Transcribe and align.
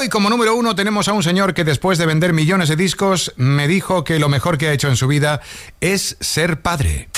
Hoy 0.00 0.08
como 0.08 0.30
número 0.30 0.56
uno 0.56 0.74
tenemos 0.74 1.08
a 1.08 1.12
un 1.12 1.22
señor 1.22 1.52
que 1.52 1.62
después 1.62 1.98
de 1.98 2.06
vender 2.06 2.32
millones 2.32 2.70
de 2.70 2.76
discos 2.76 3.34
me 3.36 3.68
dijo 3.68 4.02
que 4.02 4.18
lo 4.18 4.30
mejor 4.30 4.56
que 4.56 4.68
ha 4.68 4.72
hecho 4.72 4.88
en 4.88 4.96
su 4.96 5.06
vida 5.06 5.42
es 5.82 6.16
ser 6.20 6.62
padre. 6.62 7.10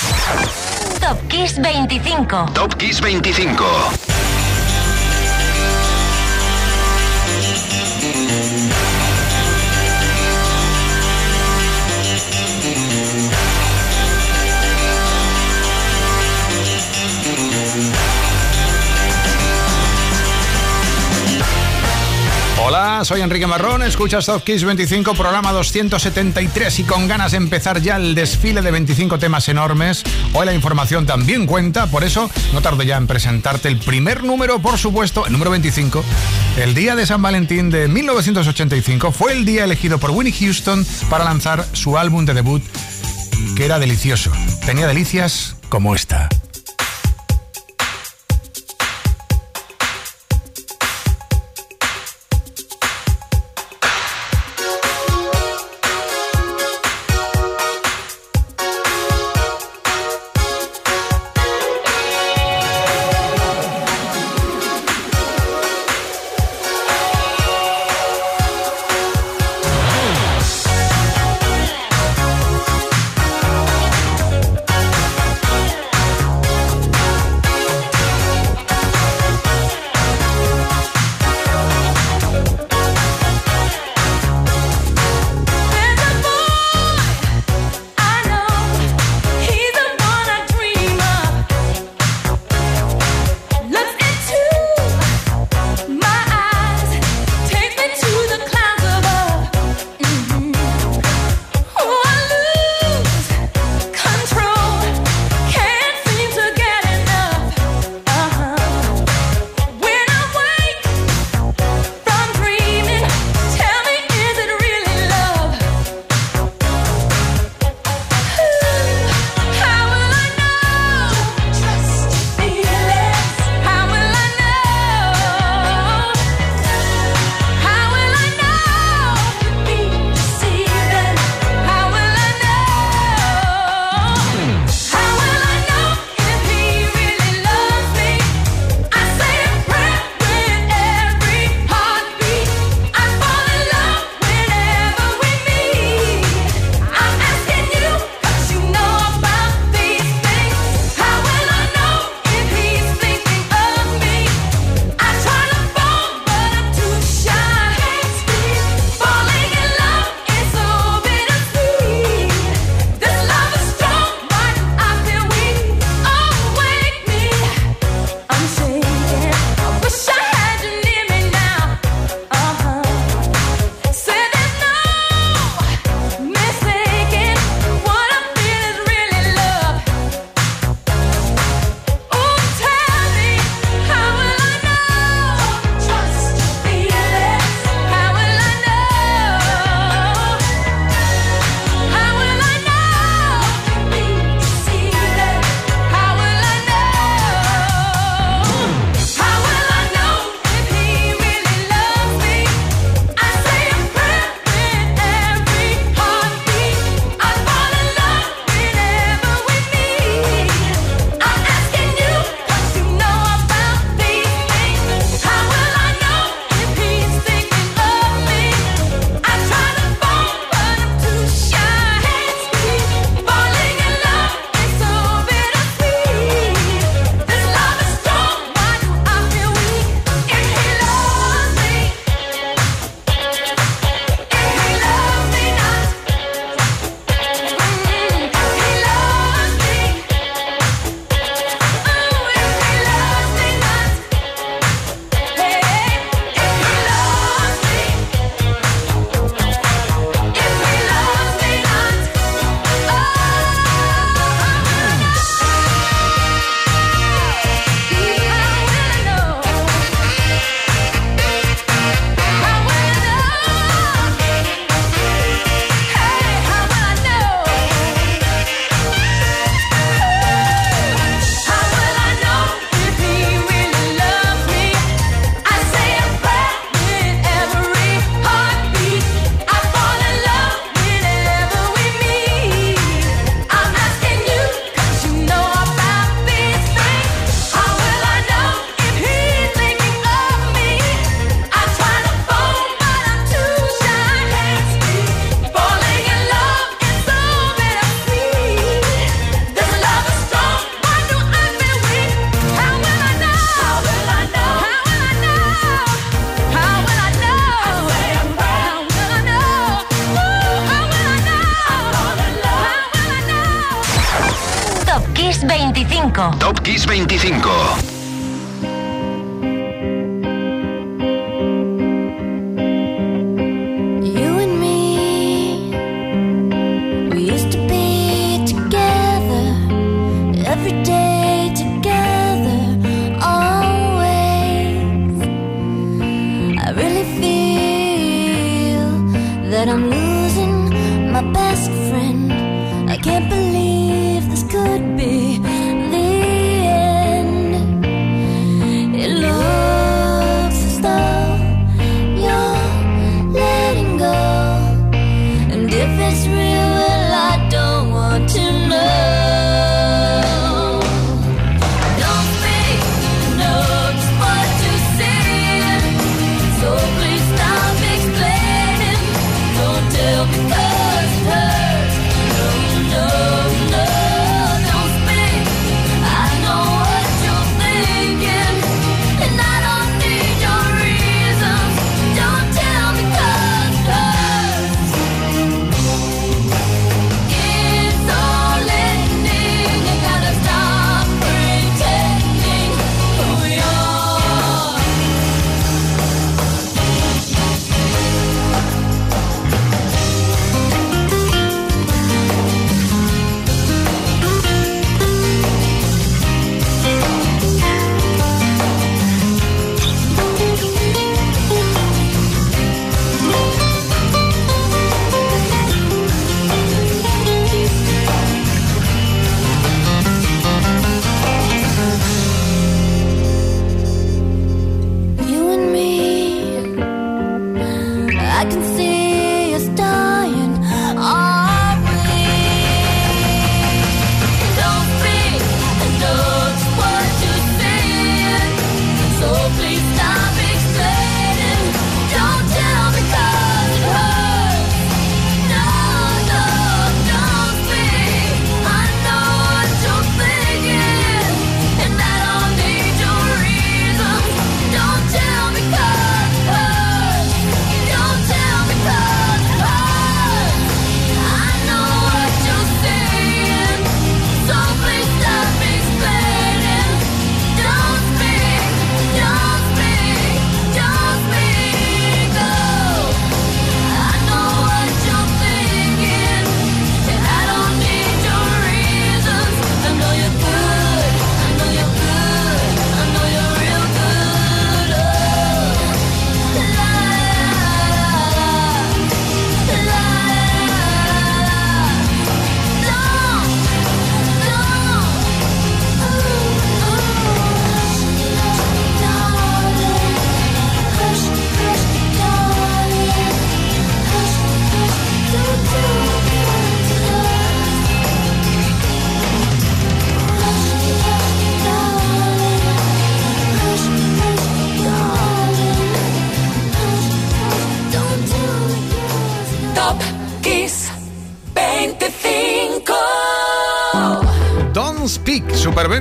Top 0.99 1.17
Kiss 1.29 1.61
25. 1.61 2.51
Top 2.53 2.75
Kiss 2.75 2.99
25. 2.99 3.63
Hola, 22.75 23.05
soy 23.05 23.21
Enrique 23.21 23.45
Marrón, 23.45 23.83
escuchas 23.83 24.25
Top 24.25 24.43
Kiss 24.43 24.63
25, 24.63 25.13
programa 25.13 25.51
273 25.51 26.79
y 26.79 26.83
con 26.83 27.07
ganas 27.07 27.33
de 27.33 27.37
empezar 27.37 27.79
ya 27.79 27.97
el 27.97 28.15
desfile 28.15 28.63
de 28.63 28.71
25 28.71 29.19
temas 29.19 29.47
enormes. 29.47 30.01
Hoy 30.33 30.47
la 30.47 30.55
información 30.55 31.05
también 31.05 31.45
cuenta, 31.45 31.85
por 31.85 32.03
eso 32.03 32.31
no 32.51 32.63
tardo 32.63 32.81
ya 32.81 32.97
en 32.97 33.05
presentarte 33.05 33.67
el 33.67 33.77
primer 33.77 34.23
número, 34.23 34.57
por 34.57 34.79
supuesto, 34.79 35.27
el 35.27 35.33
número 35.33 35.51
25. 35.51 36.03
El 36.57 36.73
día 36.73 36.95
de 36.95 37.05
San 37.05 37.21
Valentín 37.21 37.69
de 37.69 37.87
1985 37.87 39.11
fue 39.11 39.33
el 39.33 39.45
día 39.45 39.65
elegido 39.65 39.99
por 39.99 40.09
Winnie 40.09 40.33
Houston 40.33 40.83
para 41.11 41.25
lanzar 41.25 41.63
su 41.73 41.99
álbum 41.99 42.25
de 42.25 42.33
debut, 42.33 42.63
que 43.55 43.65
era 43.65 43.77
delicioso. 43.77 44.31
Tenía 44.65 44.87
delicias 44.87 45.57
como 45.69 45.93
esta. 45.93 46.27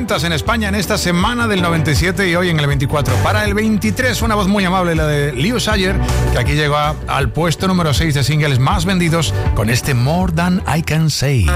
Superventas 0.02 0.24
en 0.24 0.32
España 0.32 0.68
en 0.68 0.74
esta 0.74 0.98
semana 0.98 1.46
del 1.46 1.62
97 1.62 2.28
y 2.28 2.34
hoy 2.34 2.48
en 2.48 2.58
el 2.58 2.66
24. 2.66 3.14
Para 3.22 3.44
el 3.44 3.54
23, 3.54 4.20
una 4.22 4.34
voz 4.34 4.48
muy 4.48 4.64
amable, 4.64 4.96
la 4.96 5.06
de 5.06 5.32
Leo 5.32 5.60
Sayer, 5.60 5.94
que 6.32 6.40
aquí 6.40 6.54
llegó 6.54 6.76
al 6.76 7.30
puesto 7.30 7.68
número 7.68 7.94
6 7.94 8.12
de 8.14 8.24
singles 8.24 8.58
más 8.58 8.84
vendidos 8.84 9.32
con 9.54 9.70
este 9.70 9.94
More 9.94 10.32
Than 10.32 10.60
I 10.66 10.82
Can 10.82 11.08
Say. 11.08 11.46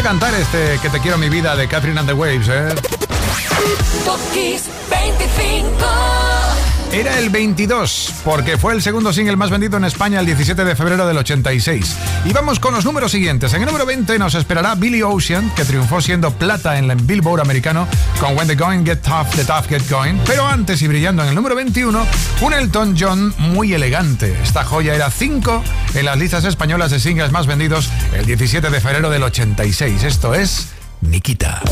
a 0.00 0.02
cantar 0.02 0.34
este 0.34 0.78
Que 0.80 0.88
te 0.88 1.00
quiero 1.00 1.18
mi 1.18 1.28
vida 1.28 1.54
de 1.56 1.68
Catherine 1.68 1.98
and 1.98 2.08
the 2.08 2.14
Waves, 2.14 2.48
¿eh? 2.48 2.74
era 6.92 7.18
el 7.18 7.30
22, 7.30 8.14
porque 8.24 8.58
fue 8.58 8.74
el 8.74 8.82
segundo 8.82 9.12
single 9.12 9.36
más 9.36 9.50
vendido 9.50 9.76
en 9.76 9.84
España 9.84 10.18
el 10.18 10.26
17 10.26 10.64
de 10.64 10.74
febrero 10.74 11.06
del 11.06 11.18
86. 11.18 11.96
Y 12.24 12.32
vamos 12.32 12.58
con 12.58 12.74
los 12.74 12.84
números 12.84 13.12
siguientes. 13.12 13.52
En 13.54 13.60
el 13.60 13.66
número 13.66 13.86
20 13.86 14.18
nos 14.18 14.34
esperará 14.34 14.74
Billy 14.74 15.02
Ocean, 15.02 15.50
que 15.54 15.64
triunfó 15.64 16.00
siendo 16.00 16.32
plata 16.32 16.78
en 16.78 16.90
el 16.90 16.96
Billboard 16.98 17.40
americano 17.40 17.86
con 18.18 18.36
When 18.36 18.48
the 18.48 18.56
Going 18.56 18.84
Get 18.84 19.02
Tough, 19.02 19.28
The 19.36 19.44
Tough 19.44 19.68
Get 19.68 19.88
Going. 19.88 20.18
Pero 20.26 20.46
antes 20.46 20.82
y 20.82 20.88
brillando 20.88 21.22
en 21.22 21.28
el 21.28 21.34
número 21.34 21.54
21, 21.54 22.06
un 22.40 22.52
Elton 22.52 22.96
John 22.98 23.34
muy 23.38 23.72
elegante. 23.72 24.36
Esta 24.42 24.64
joya 24.64 24.94
era 24.94 25.10
5 25.10 25.62
en 25.94 26.04
las 26.04 26.18
listas 26.18 26.44
españolas 26.44 26.90
de 26.90 26.98
singles 26.98 27.30
más 27.30 27.46
vendidos 27.46 27.88
el 28.14 28.26
17 28.26 28.68
de 28.68 28.80
febrero 28.80 29.10
del 29.10 29.22
86. 29.22 30.02
Esto 30.02 30.34
es 30.34 30.70
Nikita. 31.02 31.62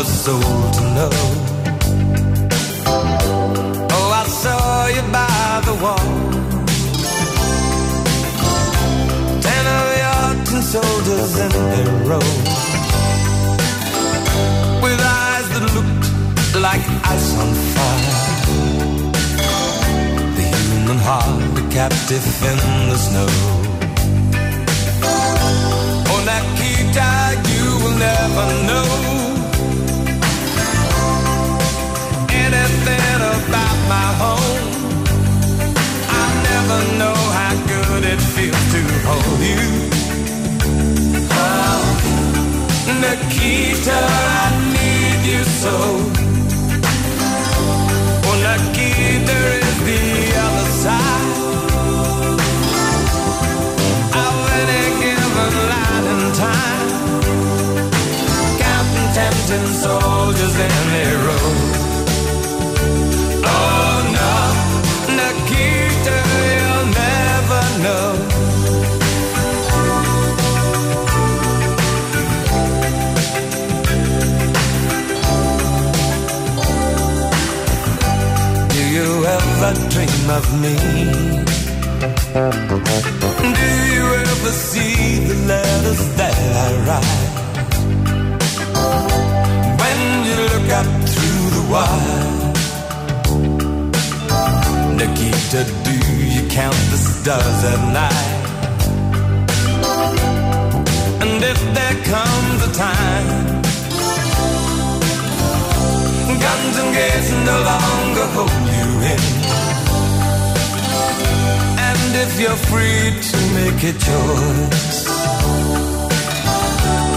a 0.00 0.04
soul 0.04 0.40
to 0.40 0.82
know. 0.96 1.10
Oh, 3.96 4.10
I 4.22 4.24
saw 4.42 4.86
you 4.96 5.02
by 5.12 5.60
the 5.68 5.74
wall. 5.82 6.10
Ten 9.44 9.64
of 9.76 9.84
your 10.02 10.44
tin 10.46 10.62
soldiers 10.62 11.32
in 11.44 11.52
their 11.72 11.92
row. 12.08 12.28
With 14.82 15.00
eyes 15.20 15.46
that 15.52 15.64
looked 15.76 16.06
like 16.66 16.84
ice 17.14 17.30
on 17.42 17.50
fire. 17.74 18.16
The 20.36 20.44
human 20.56 20.98
heart, 21.08 21.58
a 21.58 21.74
captive 21.74 22.24
in 22.50 22.58
the 22.88 22.96
snow. 22.96 23.59
Nikita, 95.00 95.64
do 95.82 95.94
you 96.26 96.46
count 96.50 96.76
the 96.92 96.98
stars 96.98 97.64
at 97.72 97.80
night? 98.00 98.40
And 101.22 101.42
if 101.42 101.60
there 101.76 101.96
comes 102.04 102.58
a 102.68 102.72
time, 102.74 103.62
guns 106.44 106.76
and 106.82 106.90
gates 106.94 107.30
no 107.48 107.56
longer 107.72 108.26
hold 108.36 108.64
you 108.76 108.88
in. 109.14 109.22
And 111.88 112.10
if 112.24 112.38
you're 112.38 112.62
free 112.68 113.04
to 113.30 113.38
make 113.56 113.80
a 113.82 113.94
choice, 114.06 115.04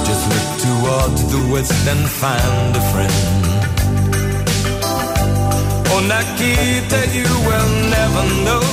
just 0.07 0.23
look 0.31 0.49
towards 0.67 1.21
the 1.33 1.51
west 1.51 1.87
and 1.89 2.09
find 2.09 2.77
a 2.77 2.81
friend 2.93 3.52
on 5.95 6.07
that 6.07 6.25
key 6.37 6.81
that 6.89 7.09
you 7.13 7.29
will 7.47 7.69
never 7.97 8.23
know 8.47 8.65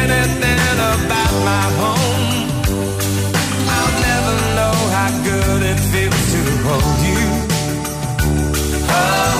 anything 0.00 0.78
about 0.92 1.34
my 1.50 1.64
home. 1.80 2.28
I'll 3.76 3.96
never 4.08 4.34
know 4.58 4.76
how 4.96 5.10
good 5.28 5.62
it 5.72 5.80
feels 5.92 6.22
to 6.32 6.42
hold 6.66 6.98
you. 7.08 7.24
Oh, 9.00 9.36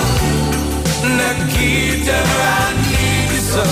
Nikita, 1.18 2.18
I 2.56 2.64
need 2.88 3.28
you 3.34 3.42
so. 3.54 3.66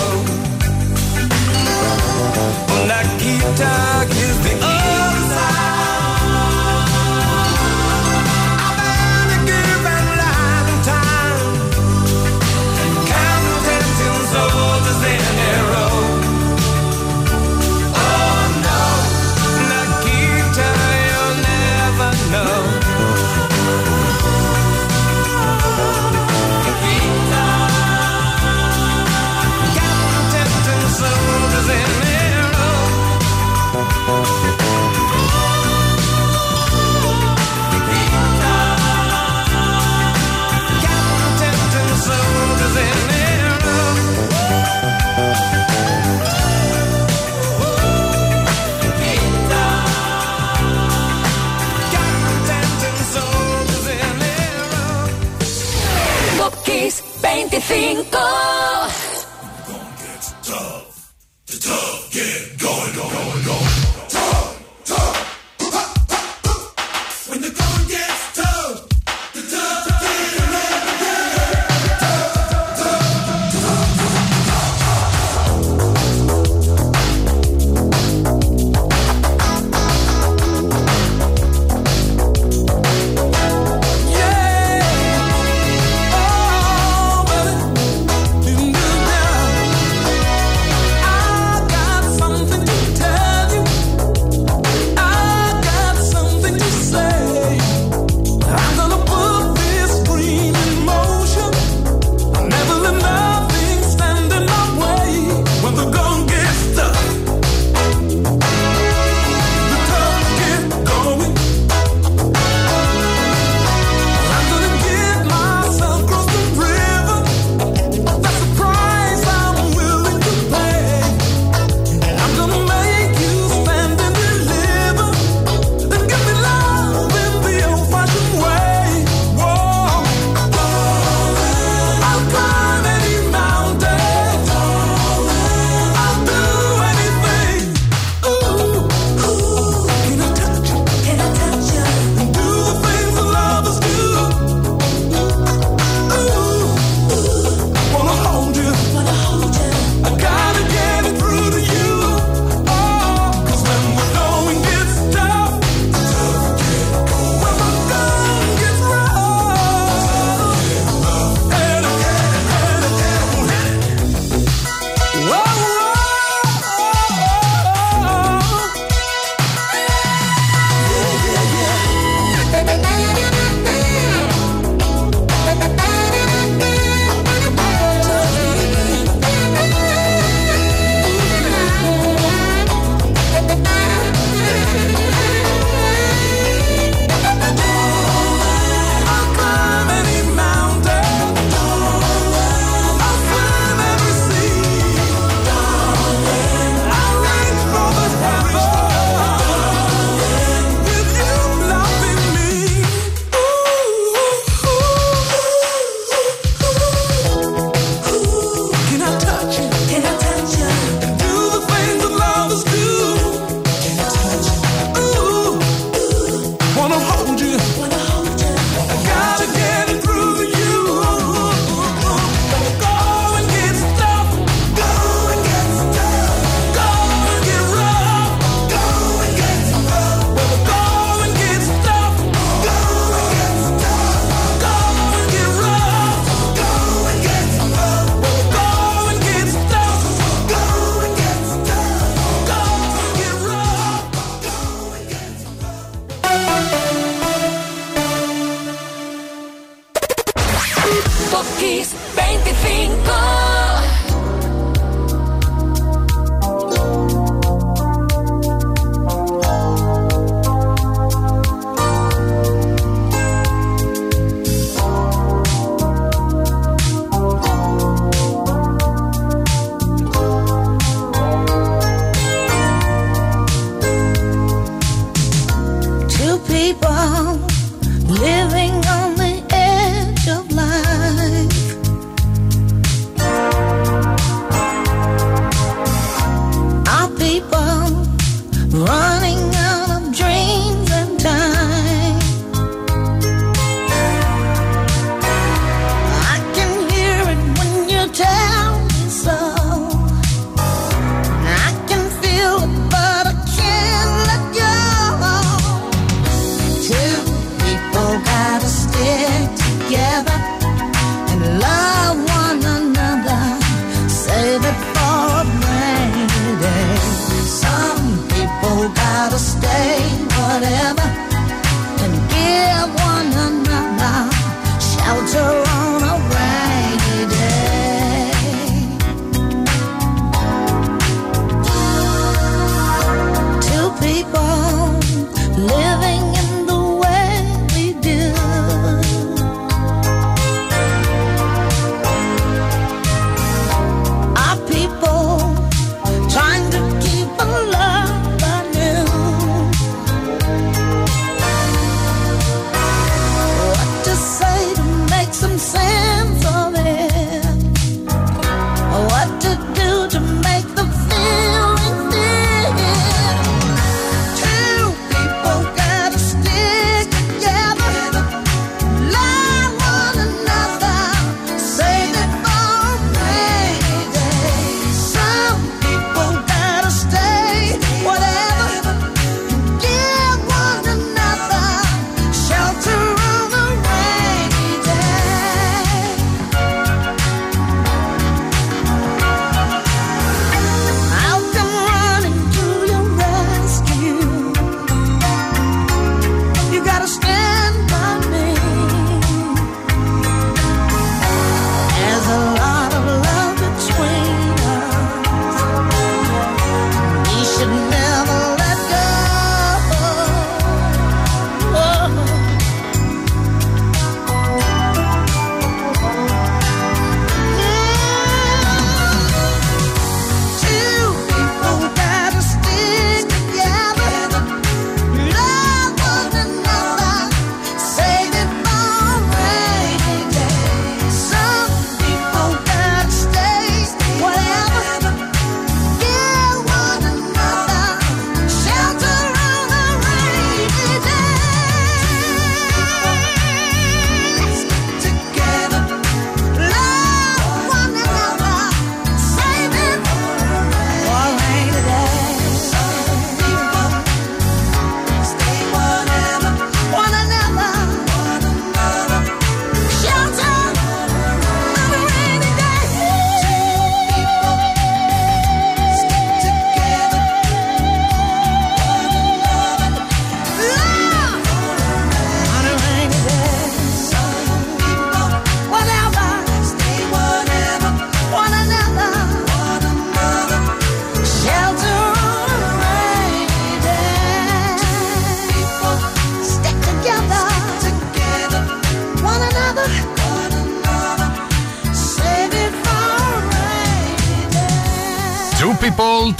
Nikita 2.90 3.72
is 4.24 4.36
the 4.44 4.79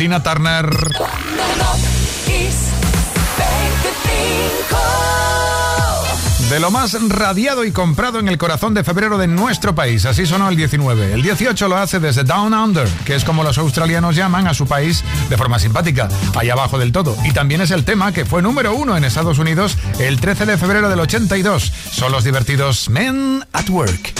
Tina 0.01 0.23
Turner. 0.23 0.65
De 6.49 6.59
lo 6.59 6.71
más 6.71 6.97
radiado 7.11 7.67
y 7.67 7.71
comprado 7.71 8.19
en 8.19 8.27
el 8.27 8.39
corazón 8.39 8.73
de 8.73 8.83
febrero 8.83 9.19
de 9.19 9.27
nuestro 9.27 9.75
país, 9.75 10.07
así 10.07 10.25
sonó 10.25 10.49
el 10.49 10.57
19. 10.57 11.13
El 11.13 11.23
18 11.23 11.69
lo 11.69 11.77
hace 11.77 12.01
desde 12.01 12.25
Down 12.25 12.55
Under, 12.55 12.89
que 13.05 13.15
es 13.15 13.25
como 13.27 13.45
los 13.45 13.59
australianos 13.59 14.17
llaman 14.17 14.47
a 14.47 14.55
su 14.55 14.67
país 14.67 15.05
de 15.29 15.37
forma 15.37 15.59
simpática, 15.59 16.09
allá 16.35 16.55
abajo 16.55 16.79
del 16.79 16.93
todo. 16.93 17.15
Y 17.27 17.33
también 17.33 17.61
es 17.61 17.71
el 17.71 17.85
tema 17.85 18.13
que 18.13 18.25
fue 18.25 18.41
número 18.41 18.75
uno 18.75 18.97
en 18.97 19.05
Estados 19.05 19.39
Unidos 19.39 19.77
el 19.99 20.19
13 20.19 20.47
de 20.47 20.57
febrero 20.57 20.89
del 20.89 21.01
82. 21.01 21.71
Son 21.93 22.11
los 22.11 22.25
divertidos 22.25 22.89
Men 22.89 23.45
at 23.53 23.69
Work. 23.69 24.20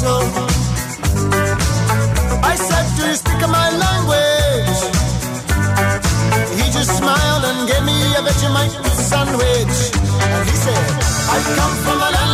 I 0.00 0.04
said, 2.54 2.86
Do 2.96 3.02
you 3.08 3.16
speak 3.16 3.40
my 3.48 3.68
language? 3.84 4.80
He 6.54 6.70
just 6.70 6.96
smiled 6.98 7.44
and 7.44 7.66
gave 7.66 7.82
me 7.82 7.98
a 8.14 8.22
Vegemite 8.22 8.78
sandwich. 8.94 9.76
And 10.22 10.48
he 10.48 10.54
said, 10.54 10.84
I 11.34 11.38
come 11.56 11.74
from 11.82 11.98
a 11.98 12.10
land 12.14 12.27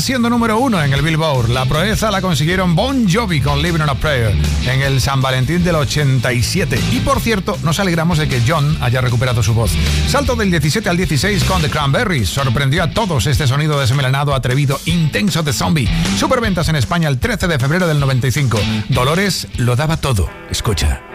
Siendo 0.00 0.28
número 0.28 0.58
uno 0.58 0.82
en 0.82 0.92
el 0.92 1.02
Billboard. 1.02 1.50
La 1.50 1.66
proeza 1.66 2.10
la 2.10 2.20
consiguieron 2.20 2.74
Bon 2.74 3.08
Jovi 3.08 3.40
con 3.40 3.62
Living 3.62 3.80
on 3.80 3.88
a 3.88 3.94
Prayer 3.94 4.34
en 4.66 4.82
el 4.82 5.00
San 5.00 5.22
Valentín 5.22 5.62
del 5.62 5.76
87. 5.76 6.78
Y 6.90 7.00
por 7.00 7.20
cierto, 7.20 7.56
nos 7.62 7.78
alegramos 7.78 8.18
de 8.18 8.28
que 8.28 8.42
John 8.46 8.76
haya 8.80 9.00
recuperado 9.00 9.42
su 9.42 9.54
voz. 9.54 9.70
Salto 10.08 10.34
del 10.34 10.50
17 10.50 10.88
al 10.88 10.96
16 10.96 11.44
con 11.44 11.62
The 11.62 11.70
Cranberries. 11.70 12.28
Sorprendió 12.28 12.82
a 12.82 12.90
todos 12.90 13.26
este 13.26 13.46
sonido 13.46 13.78
desmelenado, 13.78 14.34
atrevido, 14.34 14.80
intenso 14.86 15.42
de 15.42 15.52
zombie. 15.52 15.88
Superventas 16.18 16.68
en 16.68 16.76
España 16.76 17.08
el 17.08 17.18
13 17.18 17.46
de 17.46 17.58
febrero 17.58 17.86
del 17.86 18.00
95. 18.00 18.58
Dolores 18.88 19.46
lo 19.58 19.76
daba 19.76 19.96
todo. 19.96 20.28
Escucha. 20.50 21.13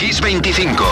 Kiss 0.00 0.18
25. 0.22 0.82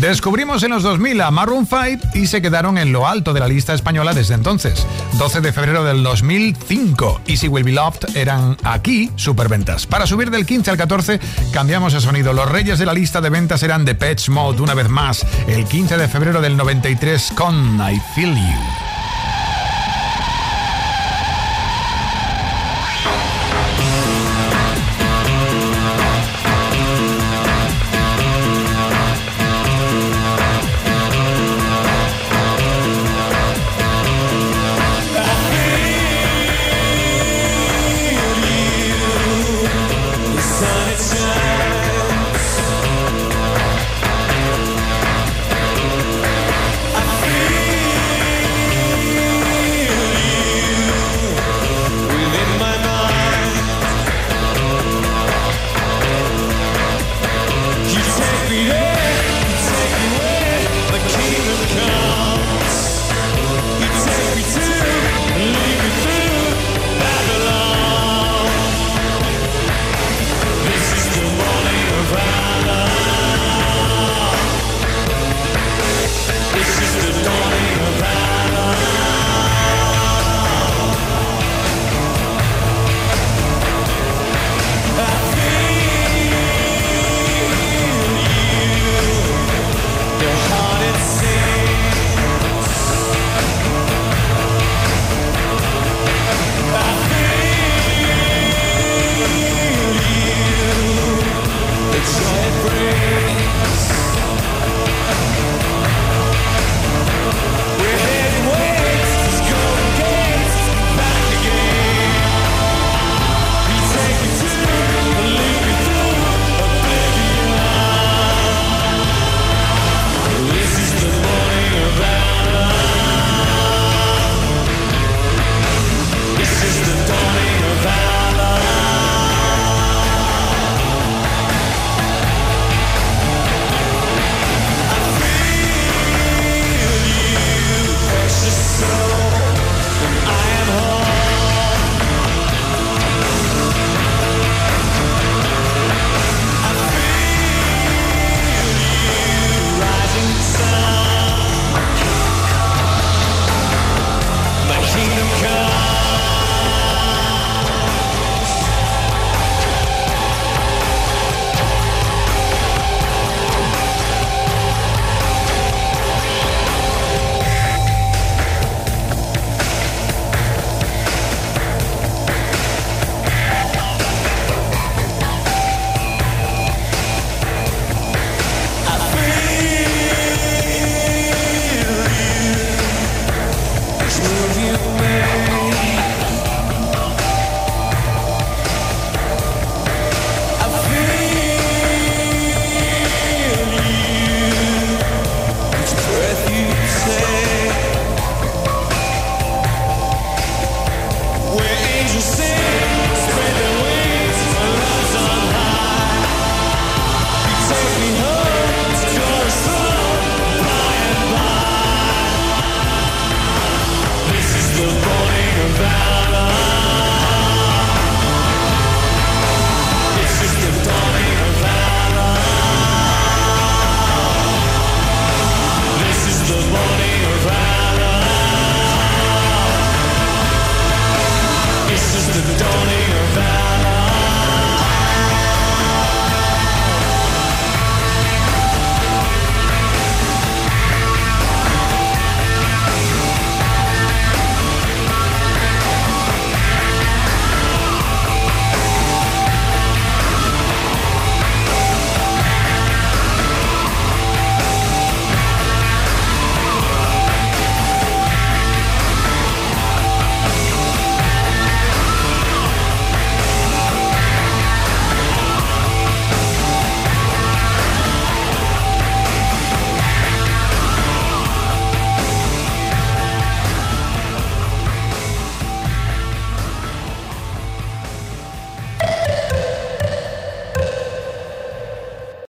Descubrimos 0.00 0.62
en 0.62 0.70
los 0.70 0.82
2000 0.82 1.20
a 1.20 1.30
Maroon 1.30 1.66
5 1.66 2.08
y 2.14 2.26
se 2.26 2.40
quedaron 2.40 2.78
en 2.78 2.90
lo 2.90 3.06
alto 3.06 3.34
de 3.34 3.40
la 3.40 3.48
lista 3.48 3.74
española 3.74 4.14
desde 4.14 4.32
entonces. 4.32 4.86
12 5.18 5.42
de 5.42 5.52
febrero 5.52 5.84
del 5.84 6.02
2005, 6.02 7.20
Easy 7.26 7.48
Will 7.48 7.64
Be 7.64 7.72
Loved 7.72 8.16
eran 8.16 8.56
aquí 8.64 9.10
superventas. 9.14 9.86
Para 9.86 10.06
subir 10.06 10.30
del 10.30 10.46
15 10.46 10.70
al 10.70 10.78
14 10.78 11.20
cambiamos 11.52 11.92
el 11.92 12.00
sonido. 12.00 12.32
Los 12.32 12.50
reyes 12.50 12.78
de 12.78 12.86
la 12.86 12.94
lista 12.94 13.20
de 13.20 13.28
ventas 13.28 13.62
eran 13.62 13.84
The 13.84 13.94
Pets 13.94 14.30
Mode 14.30 14.62
una 14.62 14.72
vez 14.72 14.88
más, 14.88 15.26
el 15.48 15.66
15 15.66 15.98
de 15.98 16.08
febrero 16.08 16.40
del 16.40 16.56
93 16.56 17.32
con 17.36 17.78
I 17.78 18.00
Feel 18.14 18.34
You. 18.34 18.85